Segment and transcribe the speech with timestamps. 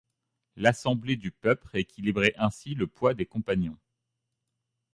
[0.55, 3.77] L'Assemblée du Peuple rééquilibrait ainsi le poids des Compagnons.